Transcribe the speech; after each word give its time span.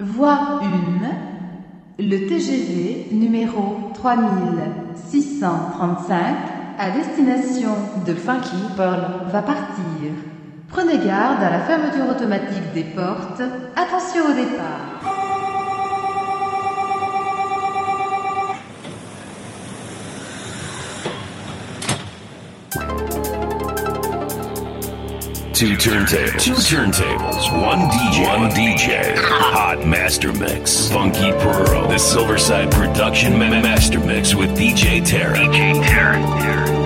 Voie 0.00 0.60
1, 0.62 0.66
le 1.98 2.28
TGV 2.28 3.08
numéro 3.12 3.90
3635 3.94 6.18
à 6.78 6.90
destination 6.90 7.70
de 8.06 8.14
Funky 8.14 8.56
Pearl 8.76 9.00
va 9.30 9.42
partir. 9.42 10.12
Prenez 10.68 10.98
garde 10.98 11.42
à 11.42 11.50
la 11.50 11.60
fermeture 11.60 12.08
automatique 12.10 12.72
des 12.74 12.84
portes. 12.84 13.42
Attention 13.76 14.24
au 14.30 14.34
départ. 14.34 15.11
Two 25.62 25.76
turntables. 25.76 26.40
Two 26.40 26.54
turntables. 26.54 27.62
One 27.62 27.88
DJ. 27.88 28.26
One 28.26 28.50
DJ. 28.50 29.14
Hot 29.16 29.86
Master 29.86 30.32
Mix. 30.32 30.90
Funky 30.90 31.30
Pearl. 31.30 31.86
The 31.86 31.94
Silverside 31.94 32.68
Production 32.72 33.38
Master 33.38 34.00
Mix 34.00 34.34
with 34.34 34.50
DJ 34.58 35.06
Terry. 35.06 35.38
DJ 35.38 36.81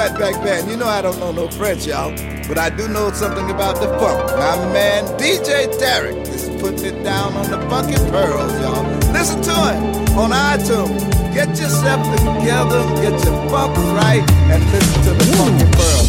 Fatback 0.00 0.66
You 0.66 0.78
know 0.78 0.86
I 0.86 1.02
don't 1.02 1.18
know 1.20 1.30
no 1.30 1.46
French, 1.48 1.86
y'all, 1.86 2.10
but 2.48 2.56
I 2.56 2.70
do 2.70 2.88
know 2.88 3.12
something 3.12 3.50
about 3.50 3.74
the 3.82 3.88
funk. 3.98 4.18
My 4.38 4.56
man 4.72 5.04
DJ 5.18 5.66
Tarek 5.78 6.26
is 6.26 6.48
putting 6.58 6.86
it 6.86 7.04
down 7.04 7.34
on 7.34 7.50
the 7.50 7.60
funky 7.68 7.96
pearls, 8.10 8.50
y'all. 8.62 8.82
Listen 9.12 9.42
to 9.42 9.50
it 9.50 10.16
on 10.16 10.30
iTunes. 10.30 11.04
Get 11.34 11.50
yourself 11.50 12.00
together, 12.16 12.80
get 13.02 13.12
your 13.24 13.36
funk 13.50 13.76
right, 14.00 14.24
and 14.48 14.64
listen 14.72 15.02
to 15.04 15.10
the 15.12 15.36
funky 15.36 15.66
pearls. 15.76 15.99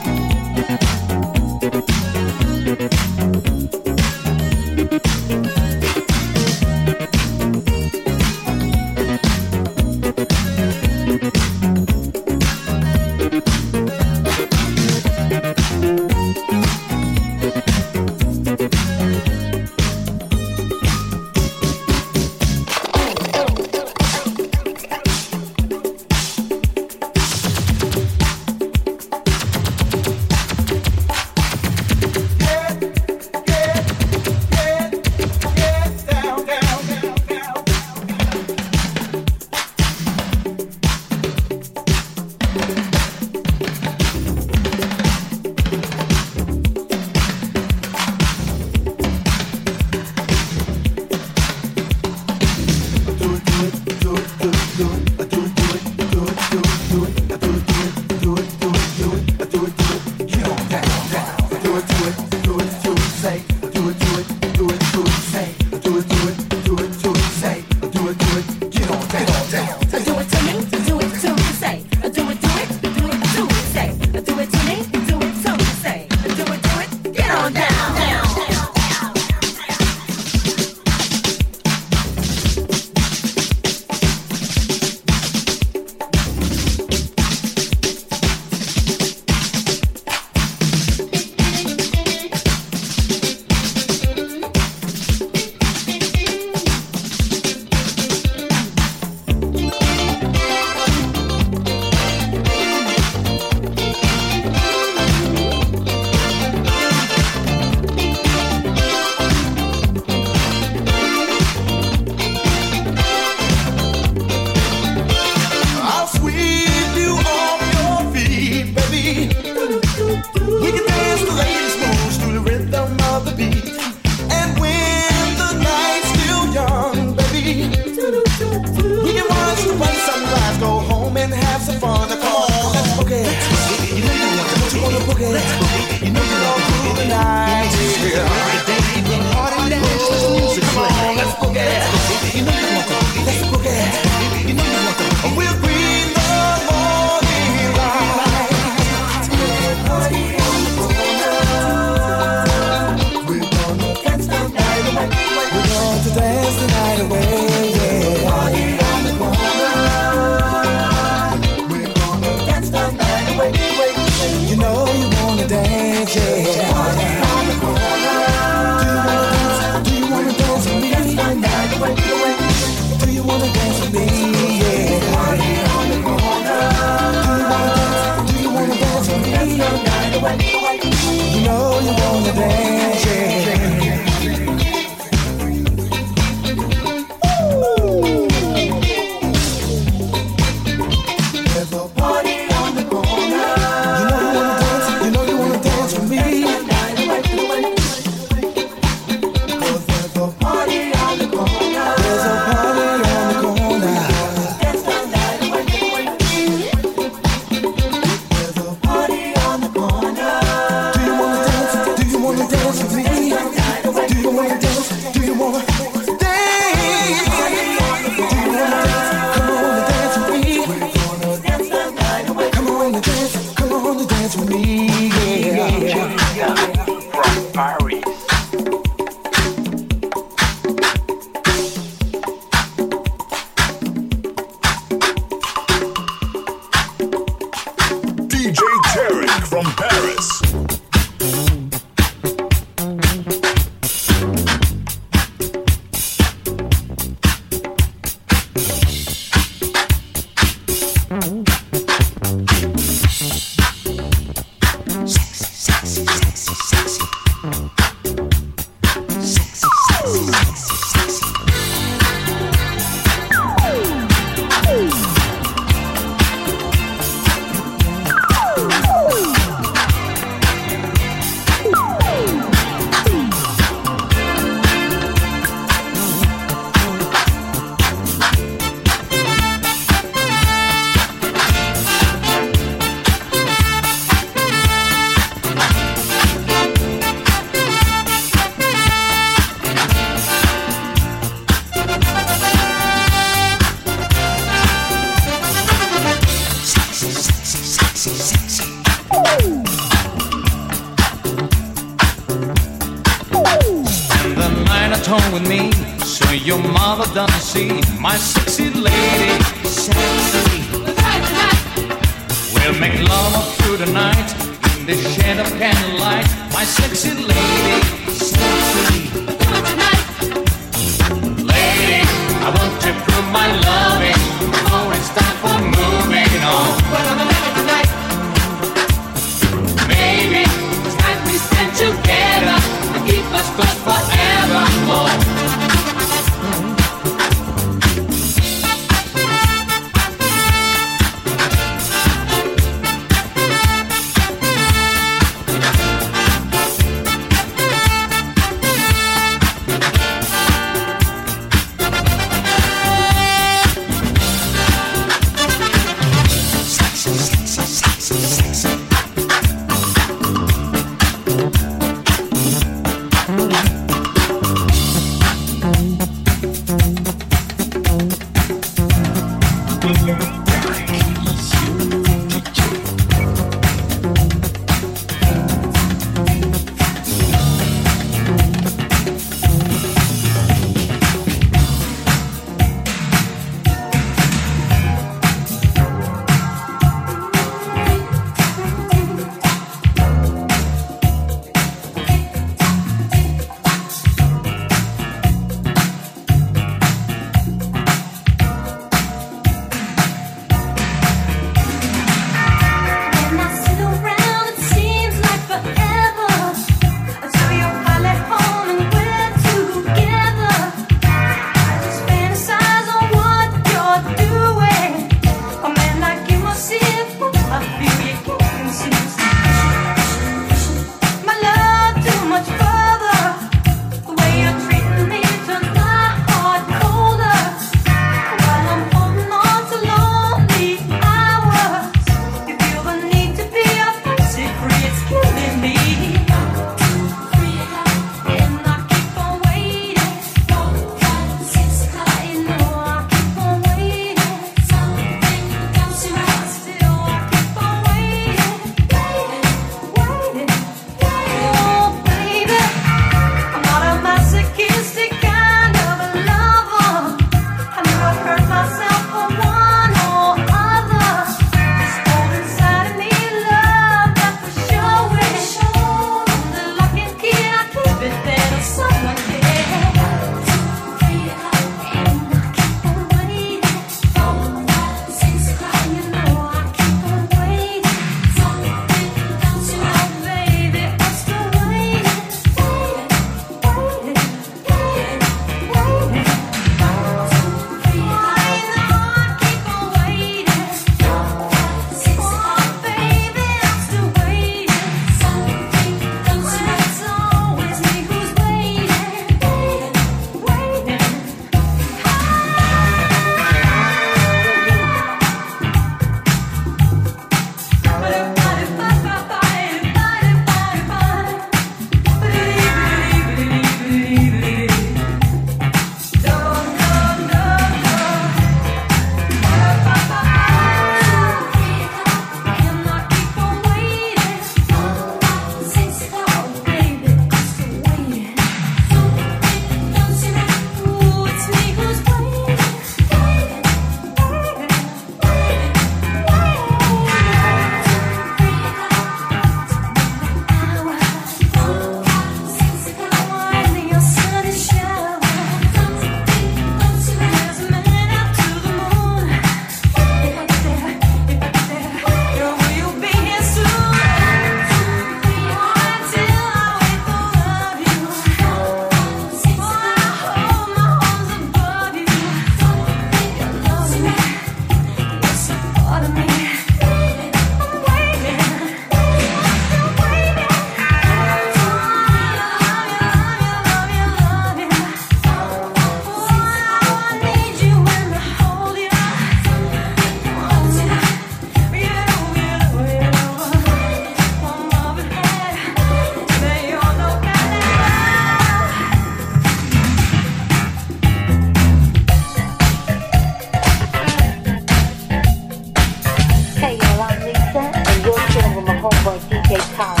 Okay. 599.53 600.00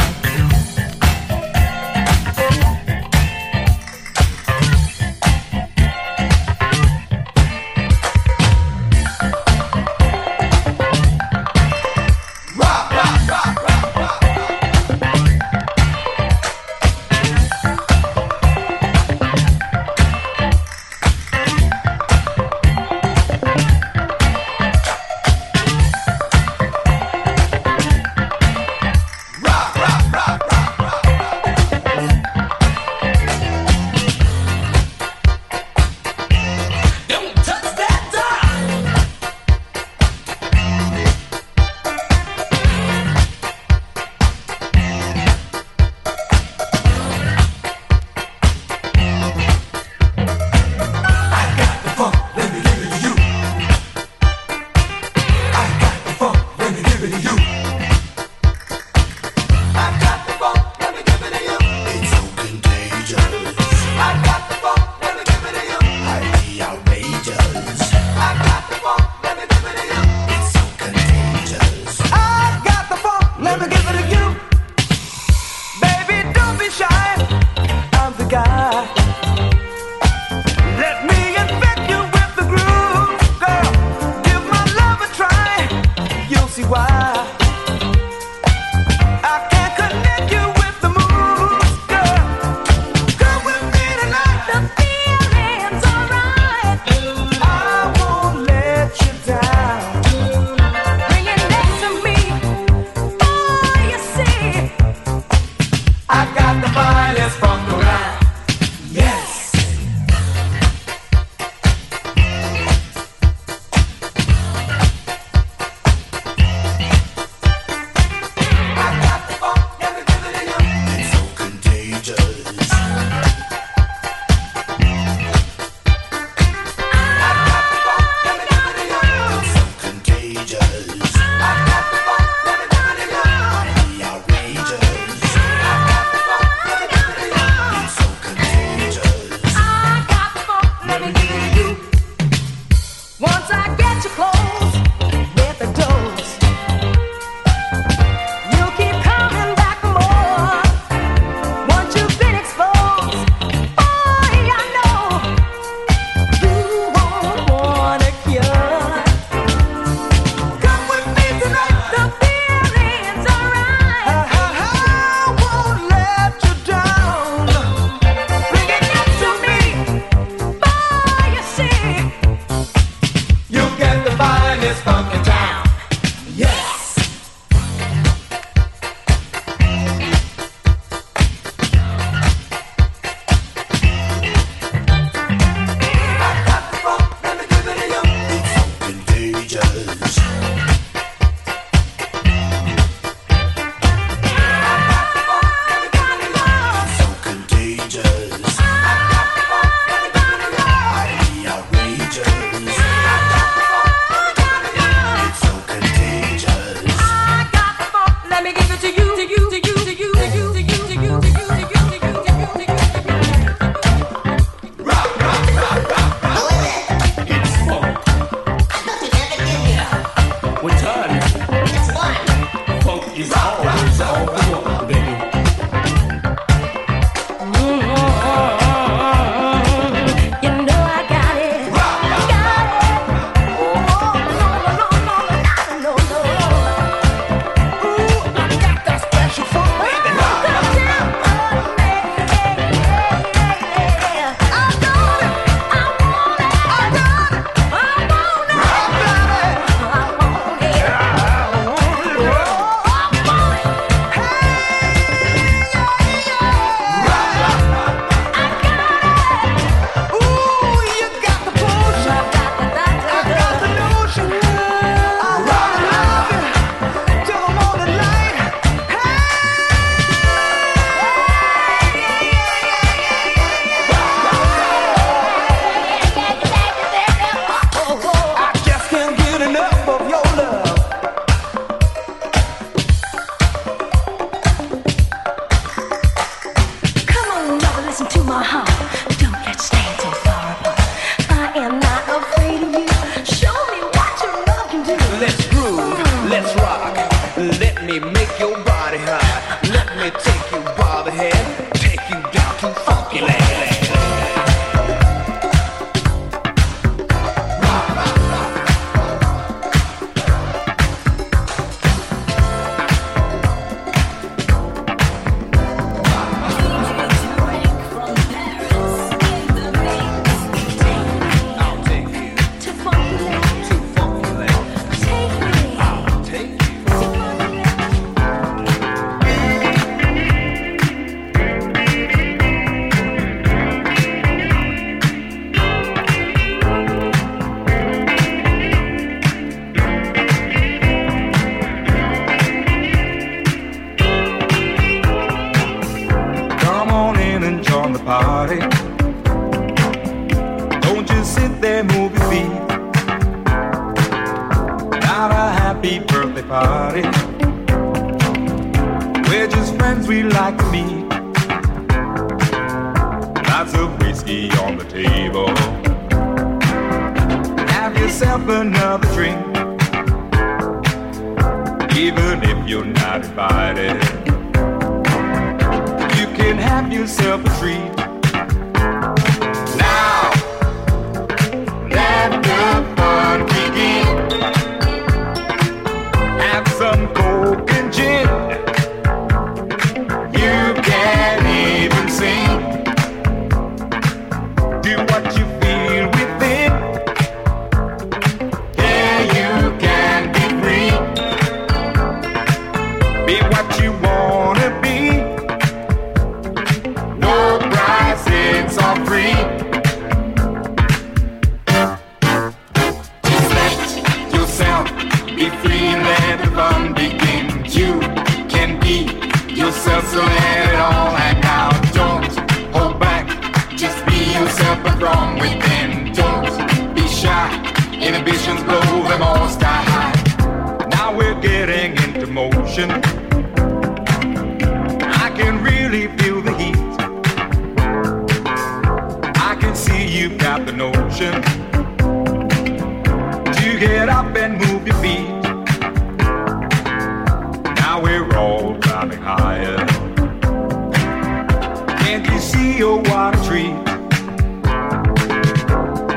your 452.81 452.97
water 453.03 453.37
tree. 453.43 453.75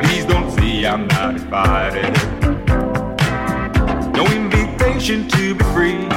Please 0.00 0.24
don't 0.24 0.50
see 0.52 0.86
I'm 0.86 1.06
not 1.08 1.34
invited. 1.34 2.10
No 4.16 4.24
invitation 4.24 5.28
to 5.28 5.54
be 5.56 5.64
free. 5.74 6.08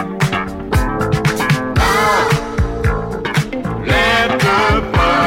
Oh, 1.79 2.29
let 3.86 4.39
the 4.39 4.91
fire. 4.95 5.26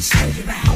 For 0.00 0.73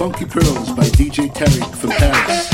Funky 0.00 0.24
Pearls 0.24 0.70
by 0.70 0.84
DJ 0.84 1.28
Tarek 1.30 1.74
from 1.76 1.90
Paris. 1.90 2.49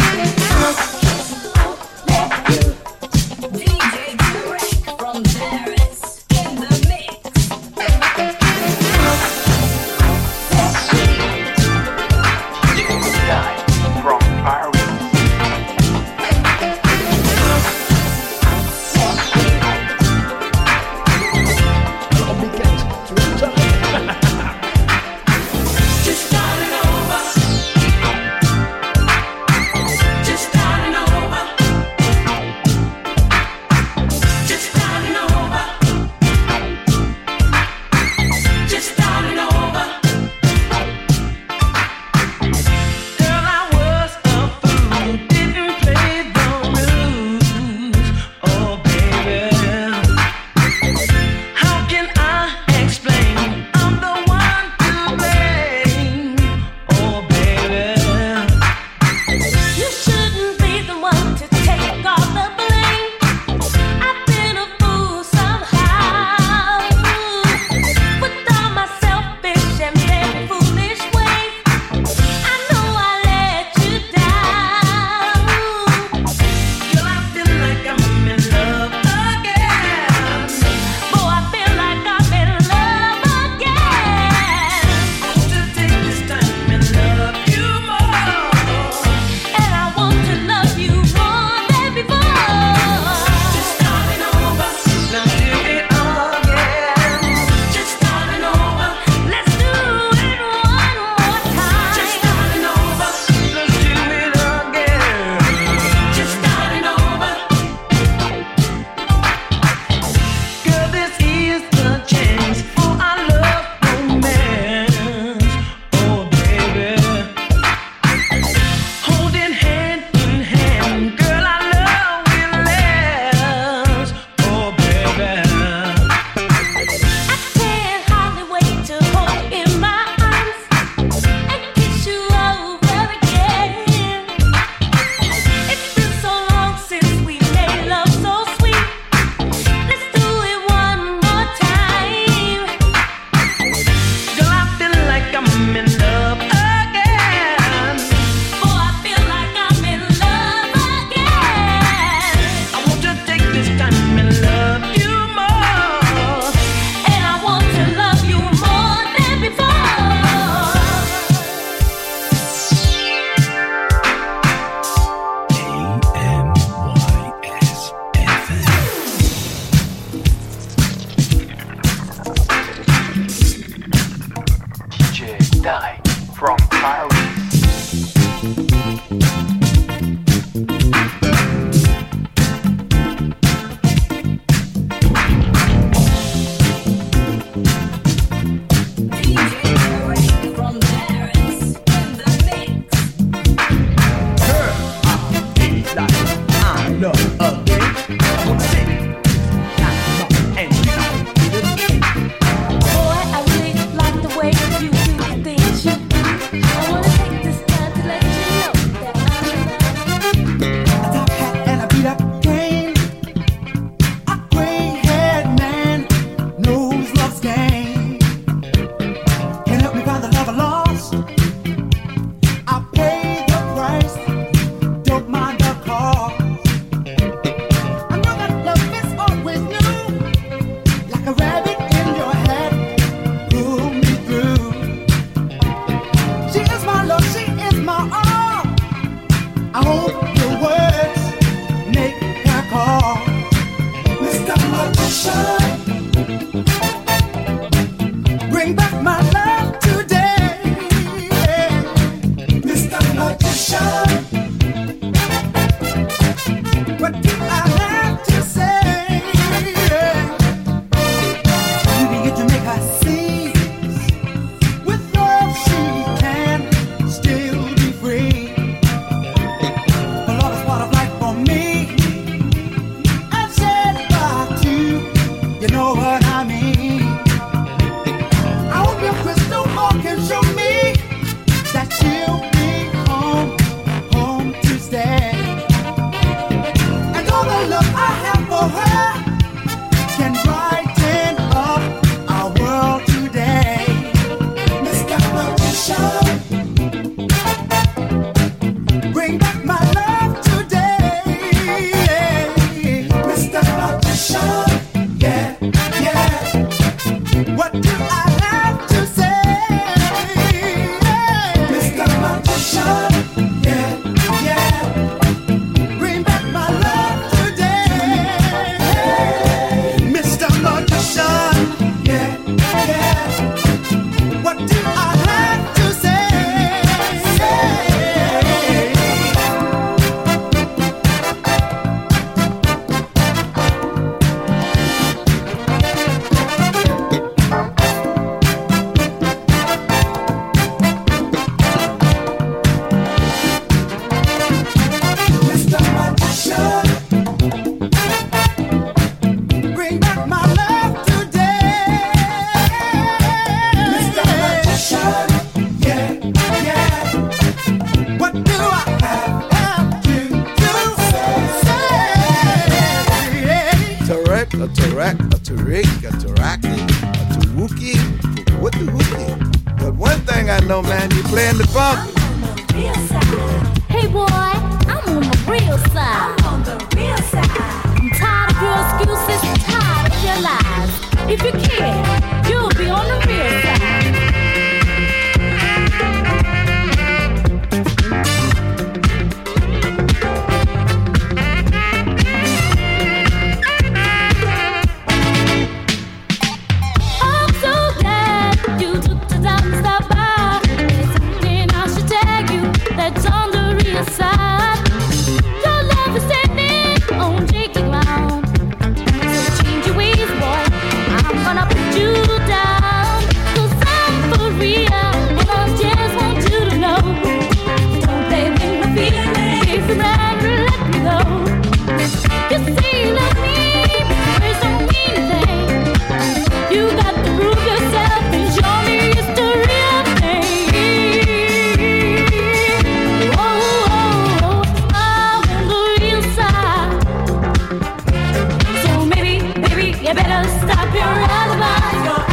stop 440.44 440.94
your 440.94 441.02
alibi. 441.02 442.25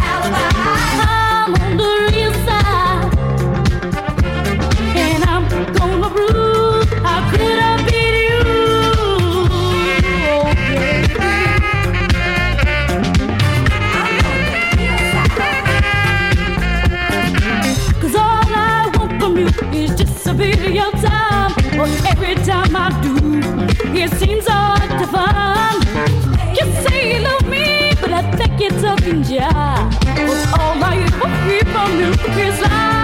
dat. 28.95 29.87
Want 30.15 30.57
al 30.59 30.75
mijn 30.79 30.99
je 31.47 31.61
van 31.73 31.97
nu 31.97 32.09
is 32.41 32.59
nu. 32.69 33.02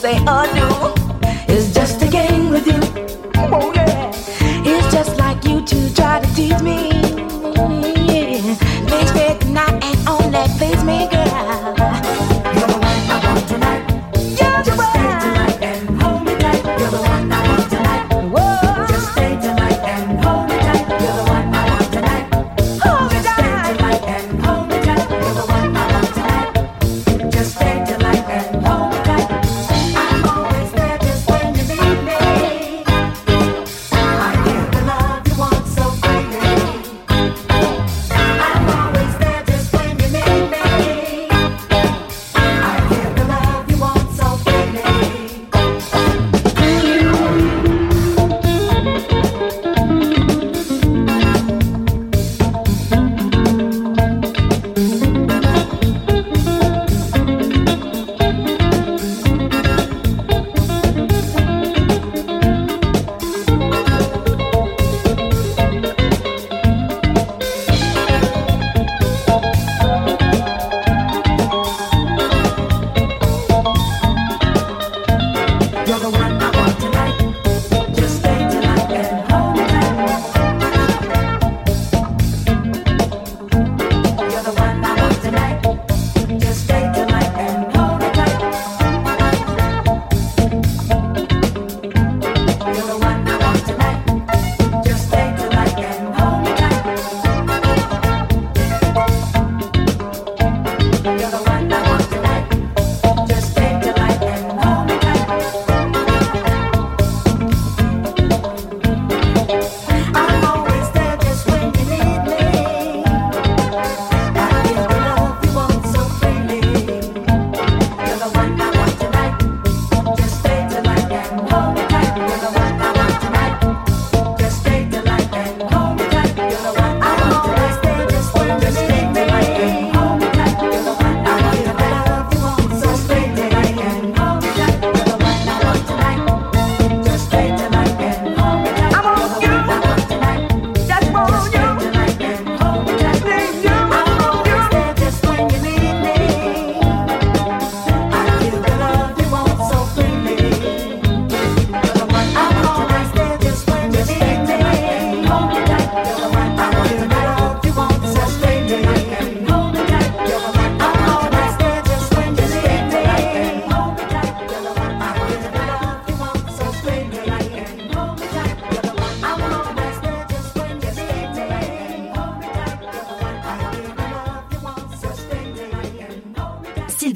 Say 0.00 0.16
oh, 0.26 0.48
or 0.48 0.59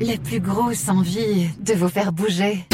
la 0.00 0.16
plus 0.16 0.40
grosse 0.40 0.88
envie 0.88 1.48
de 1.60 1.74
vous 1.74 1.88
faire 1.88 2.12
bouger. 2.12 2.64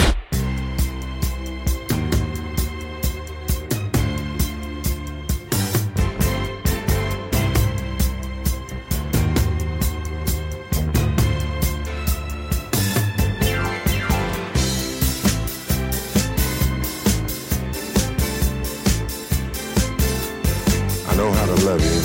I 21.07 21.16
know 21.16 21.33
how 21.33 21.47
to 21.47 21.64
love 21.64 21.81
you. 21.81 22.03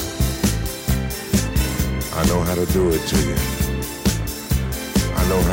I 2.16 2.26
know 2.28 2.42
how 2.44 2.56
to 2.56 2.66
do 2.74 2.90
it 2.90 3.06
to 3.08 3.18
you. 3.18 3.49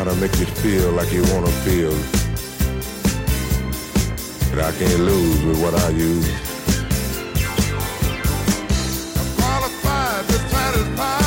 To 0.06 0.14
make 0.20 0.38
you 0.38 0.46
feel 0.46 0.92
like 0.92 1.10
you 1.12 1.22
wanna 1.34 1.50
feel. 1.66 1.90
But 4.50 4.64
I 4.64 4.70
can't 4.78 5.00
lose 5.00 5.44
with 5.44 5.60
what 5.60 5.74
I 5.74 5.88
use. 5.88 6.28
Qualified 9.36 10.28
to 10.28 10.38
satisfy 10.48 11.25